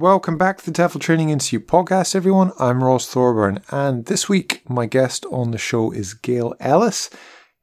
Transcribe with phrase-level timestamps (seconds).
[0.00, 2.52] Welcome back to the TEFL Training Institute podcast, everyone.
[2.58, 7.10] I'm Ross Thorburn, and this week my guest on the show is Gail Ellis.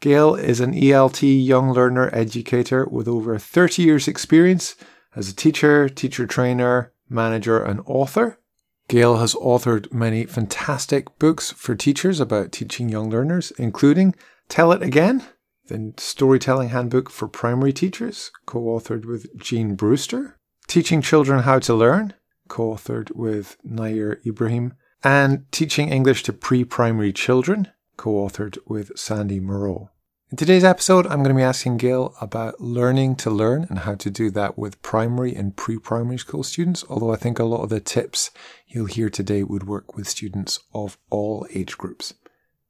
[0.00, 4.74] Gail is an ELT young learner educator with over 30 years' experience
[5.14, 8.40] as a teacher, teacher trainer, manager, and author.
[8.88, 14.12] Gail has authored many fantastic books for teachers about teaching young learners, including
[14.48, 15.22] Tell It Again,
[15.68, 21.74] the Storytelling Handbook for Primary Teachers, co authored with Jean Brewster, Teaching Children How to
[21.74, 22.12] Learn,
[22.48, 28.96] co authored with Nayr Ibrahim, and Teaching English to Pre Primary Children, co authored with
[28.98, 29.88] Sandie Mourão.
[30.30, 33.94] In today's episode, I'm going to be asking Gail about learning to learn and how
[33.94, 36.84] to do that with primary and pre primary school students.
[36.88, 38.30] Although I think a lot of the tips
[38.66, 42.14] you'll hear today would work with students of all age groups.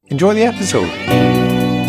[0.08, 1.83] Enjoy the episode.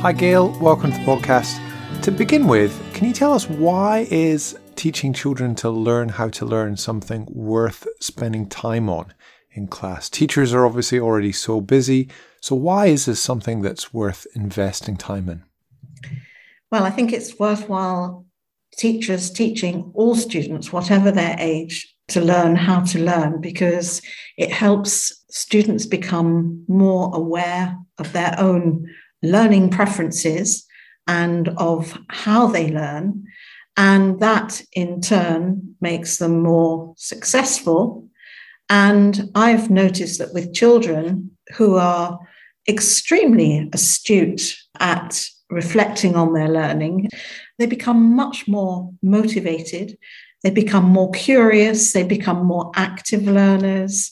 [0.00, 0.56] Hi, Gail.
[0.60, 1.60] Welcome to the podcast.
[2.02, 6.46] To begin with, can you tell us why is teaching children to learn how to
[6.46, 9.12] learn something worth spending time on
[9.50, 10.08] in class.
[10.08, 12.08] Teachers are obviously already so busy.
[12.40, 15.42] So, why is this something that's worth investing time in?
[16.70, 18.24] Well, I think it's worthwhile
[18.76, 24.00] teachers teaching all students, whatever their age, to learn how to learn because
[24.36, 28.86] it helps students become more aware of their own
[29.22, 30.66] learning preferences
[31.06, 33.24] and of how they learn
[33.78, 38.08] and that in turn makes them more successful.
[38.68, 42.18] And I've noticed that with children who are
[42.68, 47.08] extremely astute at reflecting on their learning,
[47.58, 49.96] they become much more motivated.
[50.42, 51.92] They become more curious.
[51.92, 54.10] They become more active learners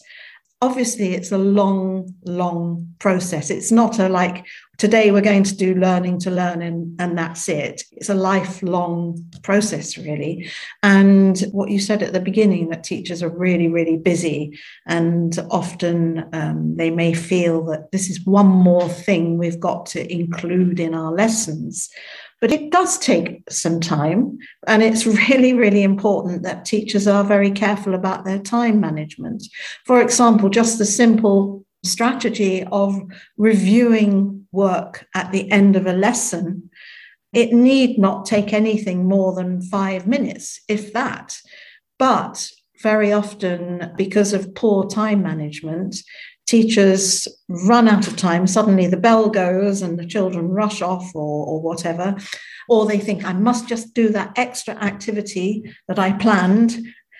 [0.66, 3.50] obviously it's a long long process.
[3.50, 4.44] It's not a like
[4.78, 7.82] today we're going to do learning to learn and, and that's it.
[7.92, 10.50] It's a lifelong process really.
[10.82, 16.28] And what you said at the beginning that teachers are really really busy and often
[16.32, 20.94] um, they may feel that this is one more thing we've got to include in
[20.94, 21.88] our lessons
[22.40, 27.50] but it does take some time, and it's really, really important that teachers are very
[27.50, 29.44] careful about their time management.
[29.84, 33.00] For example, just the simple strategy of
[33.36, 36.70] reviewing work at the end of a lesson,
[37.32, 41.38] it need not take anything more than five minutes, if that.
[41.98, 42.50] But
[42.82, 45.96] very often, because of poor time management,
[46.46, 51.46] teachers run out of time, suddenly the bell goes and the children rush off or,
[51.46, 52.16] or whatever,
[52.68, 56.76] or they think, I must just do that extra activity that I planned.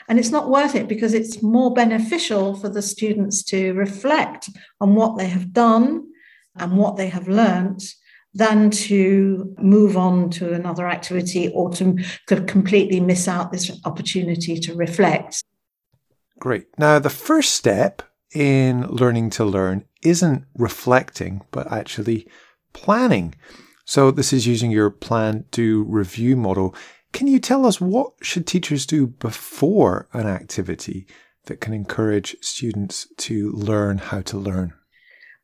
[0.08, 4.48] And it's not worth it because it's more beneficial for the students to reflect
[4.80, 6.06] on what they have done
[6.54, 7.82] and what they have learnt
[8.32, 11.96] than to move on to another activity or to
[12.46, 15.42] completely miss out this opportunity to reflect.
[16.38, 16.66] Great.
[16.78, 18.02] Now, the first step
[18.34, 22.26] in learning to learn isn't reflecting, but actually
[22.72, 23.34] planning.
[23.84, 26.74] So this is using your plan, do, review model.
[27.12, 31.06] Can you tell us what should teachers do before an activity
[31.44, 34.74] that can encourage students to learn how to learn?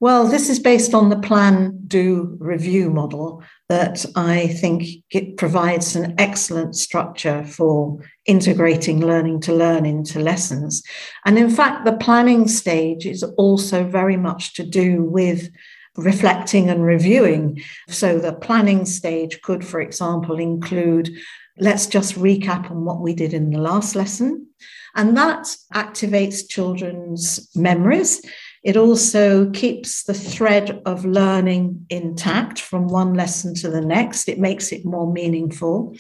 [0.03, 5.95] Well, this is based on the plan, do, review model that I think it provides
[5.95, 10.83] an excellent structure for integrating learning to learn into lessons.
[11.25, 15.49] And in fact, the planning stage is also very much to do with
[15.95, 17.63] reflecting and reviewing.
[17.89, 21.11] So the planning stage could, for example, include
[21.59, 24.49] let's just recap on what we did in the last lesson.
[24.97, 28.21] And that activates children's memories.
[28.63, 34.29] It also keeps the thread of learning intact from one lesson to the next.
[34.29, 35.97] It makes it more meaningful.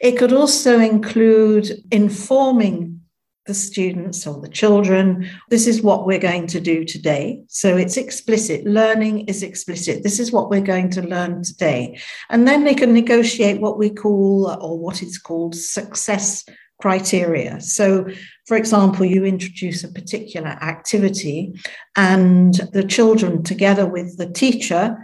[0.00, 3.00] It could also include informing
[3.46, 7.40] the students or the children this is what we're going to do today.
[7.48, 8.64] So it's explicit.
[8.64, 10.02] Learning is explicit.
[10.02, 11.98] This is what we're going to learn today.
[12.28, 16.44] And then they can negotiate what we call, or what is called, success
[16.80, 17.60] criteria.
[17.60, 18.06] So,
[18.46, 21.54] for example, you introduce a particular activity,
[21.96, 24.96] and the children, together with the teacher,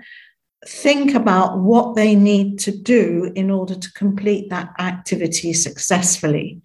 [0.66, 6.62] think about what they need to do in order to complete that activity successfully.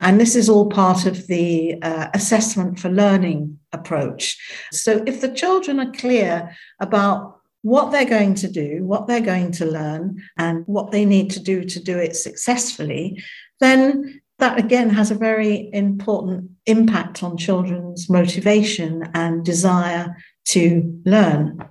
[0.00, 4.38] And this is all part of the uh, assessment for learning approach.
[4.72, 9.52] So, if the children are clear about what they're going to do, what they're going
[9.52, 13.22] to learn, and what they need to do to do it successfully,
[13.60, 20.16] then that again has a very important impact on children's motivation and desire
[20.46, 21.64] to learn.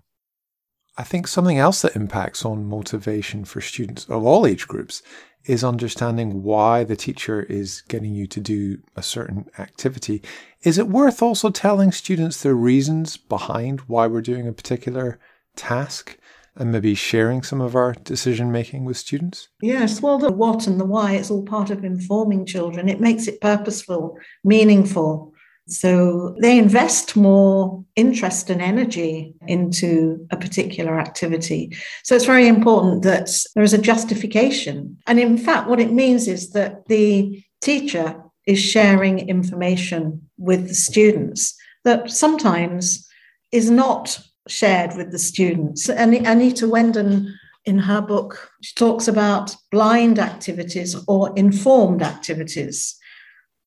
[0.97, 5.01] I think something else that impacts on motivation for students of all age groups
[5.45, 10.21] is understanding why the teacher is getting you to do a certain activity.
[10.63, 15.19] Is it worth also telling students the reasons behind why we're doing a particular
[15.55, 16.18] task?
[16.59, 19.47] And maybe sharing some of our decision making with students?
[19.61, 22.89] Yes, well, the what and the why, it's all part of informing children.
[22.89, 25.33] It makes it purposeful, meaningful.
[25.67, 31.77] So they invest more interest and energy into a particular activity.
[32.03, 34.97] So it's very important that there is a justification.
[35.07, 40.73] And in fact, what it means is that the teacher is sharing information with the
[40.73, 43.07] students that sometimes
[43.51, 45.89] is not shared with the students.
[45.89, 47.33] And Anita Wenden,
[47.65, 52.97] in her book, she talks about blind activities or informed activities.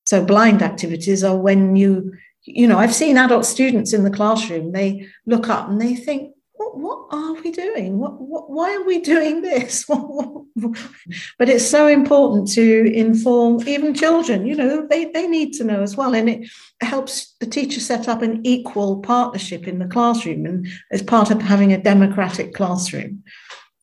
[0.05, 2.13] So blind activities are when you,
[2.43, 6.32] you know, I've seen adult students in the classroom, they look up and they think,
[6.75, 7.99] what, are we doing?
[7.99, 9.85] What, what, why are we doing this?
[9.85, 15.81] but it's so important to inform even children, you know, they, they need to know
[15.81, 16.15] as well.
[16.15, 16.49] And it
[16.81, 21.41] helps the teacher set up an equal partnership in the classroom and as part of
[21.41, 23.23] having a democratic classroom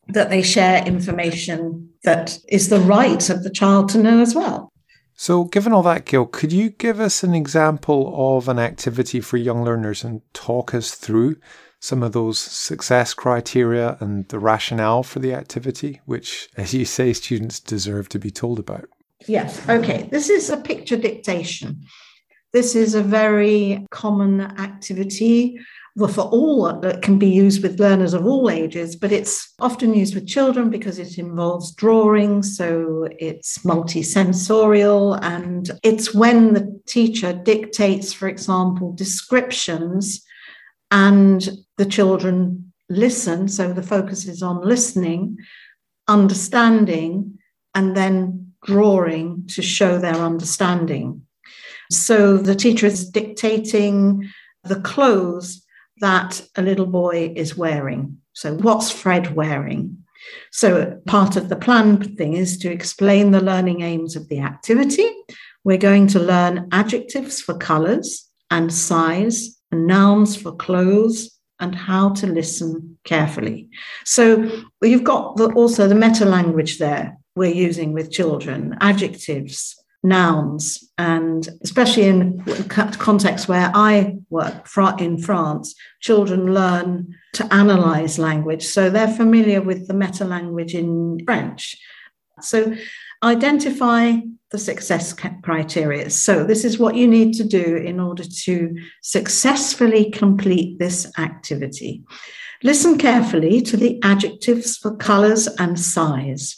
[0.07, 4.71] that they share information that is the right of the child to know as well.
[5.13, 9.37] So, given all that, Gail, could you give us an example of an activity for
[9.37, 11.35] young learners and talk us through
[11.81, 17.11] some of those success criteria and the rationale for the activity, which, as you say,
[17.11, 18.87] students deserve to be told about?
[19.27, 19.67] Yes.
[19.67, 20.07] Okay.
[20.11, 21.83] This is a picture dictation.
[22.53, 25.59] This is a very common activity
[25.95, 29.93] well, for all that can be used with learners of all ages, but it's often
[29.93, 32.43] used with children because it involves drawing.
[32.43, 35.19] So it's multisensorial.
[35.21, 40.25] And it's when the teacher dictates, for example, descriptions
[40.91, 43.47] and the children listen.
[43.47, 45.37] So the focus is on listening,
[46.07, 47.39] understanding,
[47.73, 51.25] and then drawing to show their understanding.
[51.89, 54.29] So the teacher is dictating
[54.63, 55.65] the clothes
[56.01, 58.17] that a little boy is wearing.
[58.33, 59.97] So, what's Fred wearing?
[60.51, 65.09] So, part of the plan thing is to explain the learning aims of the activity.
[65.63, 72.27] We're going to learn adjectives for colors and size, nouns for clothes, and how to
[72.27, 73.69] listen carefully.
[74.05, 74.49] So,
[74.81, 81.47] you've got the, also the meta language there we're using with children, adjectives, nouns, and
[81.61, 84.67] especially in contexts where I work
[84.99, 88.65] in France, children learn to analyze language.
[88.65, 91.77] So they're familiar with the meta language in French.
[92.41, 92.75] So
[93.23, 94.17] identify
[94.51, 95.13] the success
[95.43, 96.09] criteria.
[96.09, 102.03] So this is what you need to do in order to successfully complete this activity.
[102.63, 106.57] Listen carefully to the adjectives for colors and size.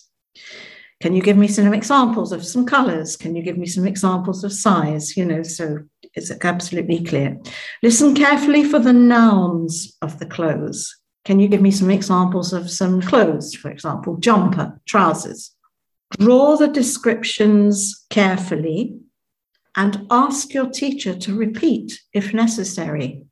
[1.01, 3.15] Can you give me some examples of some colors?
[3.15, 5.15] Can you give me some examples of size?
[5.15, 5.79] You know, so
[6.15, 7.37] it's absolutely clear.
[7.83, 10.95] Listen carefully for the nouns of the clothes.
[11.25, 15.51] Can you give me some examples of some clothes, for example, jumper, trousers?
[16.19, 18.97] Draw the descriptions carefully
[19.75, 23.23] and ask your teacher to repeat if necessary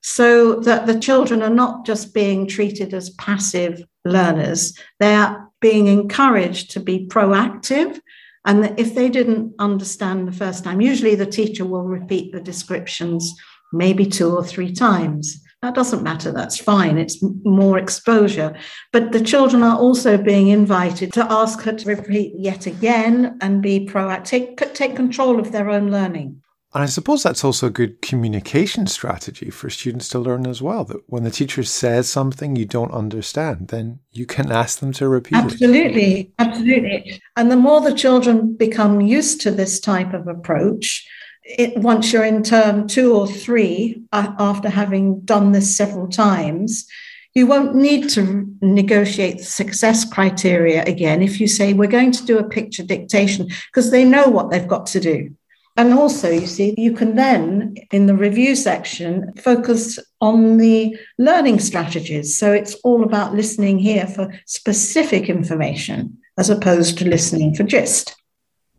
[0.00, 5.88] so that the children are not just being treated as passive learners, they are being
[5.88, 8.00] encouraged to be proactive.
[8.46, 13.34] And if they didn't understand the first time, usually the teacher will repeat the descriptions
[13.72, 15.42] maybe two or three times.
[15.62, 18.56] That doesn't matter, that's fine, it's more exposure.
[18.92, 23.60] But the children are also being invited to ask her to repeat yet again and
[23.60, 26.42] be proactive, take, take control of their own learning.
[26.74, 30.84] And I suppose that's also a good communication strategy for students to learn as well.
[30.84, 35.08] That when the teacher says something you don't understand, then you can ask them to
[35.08, 36.32] repeat absolutely, it.
[36.38, 37.22] Absolutely, absolutely.
[37.36, 41.08] And the more the children become used to this type of approach,
[41.48, 46.86] it, once you're in term two or three, uh, after having done this several times,
[47.34, 52.24] you won't need to negotiate the success criteria again if you say, We're going to
[52.24, 55.34] do a picture dictation, because they know what they've got to do.
[55.76, 61.60] And also, you see, you can then, in the review section, focus on the learning
[61.60, 62.36] strategies.
[62.36, 68.17] So it's all about listening here for specific information as opposed to listening for gist.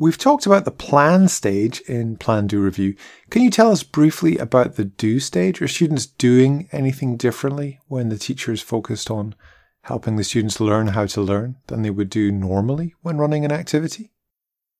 [0.02, 2.96] We've talked about the plan stage in Plan Do Review.
[3.30, 5.62] Can you tell us briefly about the do stage?
[5.62, 9.36] Are students doing anything differently when the teacher is focused on
[9.84, 13.52] helping the students learn how to learn than they would do normally when running an
[13.52, 14.14] activity?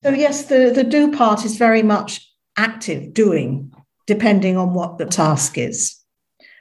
[0.02, 3.74] So, yes, the, the do part is very much active doing,
[4.06, 5.99] depending on what the task is.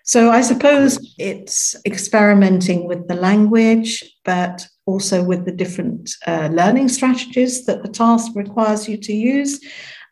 [0.09, 6.89] So I suppose it's experimenting with the language, but also with the different uh, learning
[6.89, 9.63] strategies that the task requires you to use.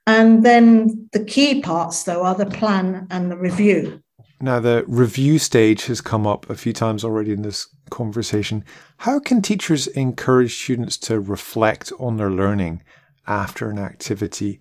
[0.06, 4.04] And then the key parts, though, are the plan and the review.
[4.40, 8.64] Now, the review stage has come up a few times already in this conversation.
[8.98, 12.84] How can teachers encourage students to reflect on their learning
[13.26, 14.60] after an activity?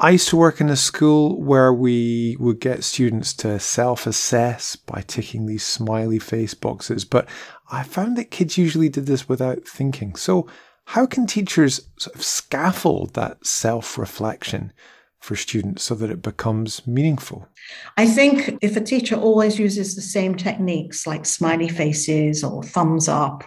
[0.00, 4.76] I used to work in a school where we would get students to self assess
[4.76, 7.28] by ticking these smiley face boxes, but
[7.70, 10.14] I found that kids usually did this without thinking.
[10.14, 10.46] So,
[10.84, 14.72] how can teachers sort of scaffold that self reflection
[15.18, 17.48] for students so that it becomes meaningful?
[17.96, 23.08] I think if a teacher always uses the same techniques like smiley faces or thumbs
[23.08, 23.42] up,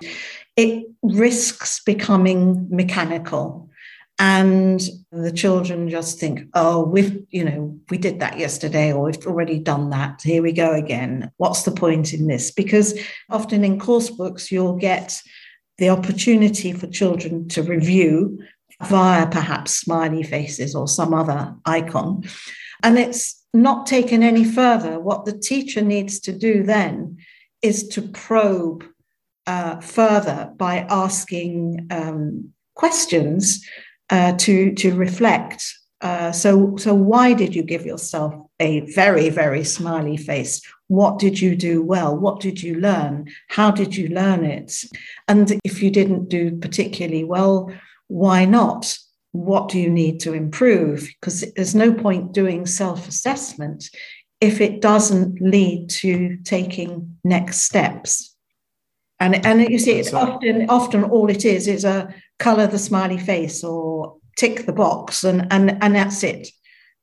[0.57, 3.70] it risks becoming mechanical
[4.19, 9.25] and the children just think oh we've you know we did that yesterday or we've
[9.25, 10.21] already done that.
[10.21, 11.31] Here we go again.
[11.37, 12.51] What's the point in this?
[12.51, 12.99] Because
[13.29, 15.19] often in course books you'll get
[15.77, 18.39] the opportunity for children to review
[18.83, 22.23] via perhaps smiley faces or some other icon.
[22.83, 24.99] And it's not taken any further.
[24.99, 27.17] What the teacher needs to do then
[27.61, 28.83] is to probe
[29.47, 33.65] uh, further by asking um, questions
[34.11, 35.73] uh, to to reflect.
[36.01, 40.61] Uh, so so why did you give yourself a very very smiley face?
[40.87, 42.15] What did you do well?
[42.15, 43.29] What did you learn?
[43.47, 44.83] How did you learn it?
[45.27, 47.71] And if you didn't do particularly well,
[48.07, 48.97] why not?
[49.31, 51.07] What do you need to improve?
[51.21, 53.89] Because there's no point doing self assessment
[54.41, 58.30] if it doesn't lead to taking next steps.
[59.21, 63.19] And, and you see, it's often often all it is is a color the smiley
[63.19, 66.47] face or tick the box and and and that's it.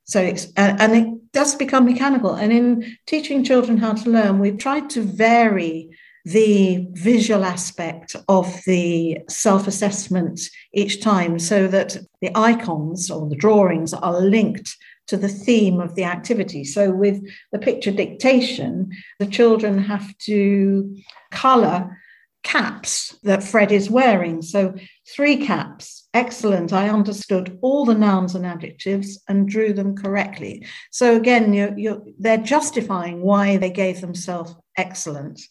[0.03, 2.33] So it's and it does become mechanical.
[2.33, 5.89] And in teaching children how to learn we've tried to vary
[6.25, 10.41] the visual aspect of the self-assessment
[10.73, 14.75] each time so that the icons or the drawings are linked
[15.07, 16.65] to the theme of the activity.
[16.65, 20.97] So, with the picture dictation, the children have to
[21.31, 21.97] colour
[22.43, 24.41] caps that Fred is wearing.
[24.41, 24.73] So,
[25.07, 26.07] three caps.
[26.13, 26.73] Excellent.
[26.73, 30.65] I understood all the nouns and adjectives and drew them correctly.
[30.91, 35.41] So, again, you're, you're, they're justifying why they gave themselves excellent.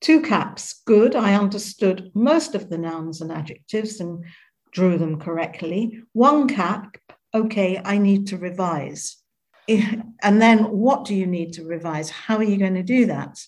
[0.00, 0.82] Two caps.
[0.84, 1.14] Good.
[1.14, 4.24] I understood most of the nouns and adjectives and
[4.72, 6.02] drew them correctly.
[6.12, 6.96] One cap.
[7.34, 9.16] Okay, I need to revise.
[10.24, 12.08] And then what do you need to revise?
[12.08, 13.40] How are you going to do that?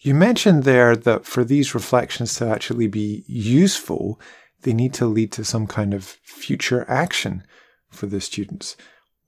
[0.00, 4.20] You mentioned there that for these reflections to actually be useful,
[4.62, 7.44] they need to lead to some kind of future action
[7.90, 8.76] for the students.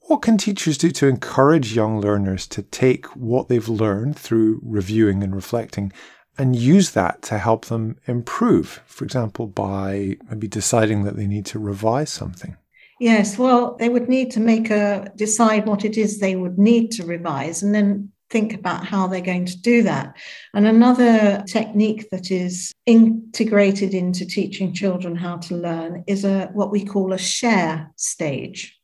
[0.03, 5.23] What can teachers do to encourage young learners to take what they've learned through reviewing
[5.23, 5.93] and reflecting
[6.39, 8.83] and use that to help them improve?
[8.87, 12.57] For example, by maybe deciding that they need to revise something.
[13.01, 16.91] Yes, well, they would need to make a decide what it is they would need
[16.93, 20.17] to revise and then think about how they're going to do that.
[20.55, 26.71] And another technique that is integrated into teaching children how to learn is a what
[26.71, 28.79] we call a share stage,